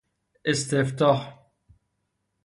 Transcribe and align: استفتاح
استفتاح 0.45 1.49